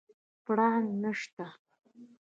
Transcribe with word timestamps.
پړانګ 0.43 0.87
نشته 1.01 1.45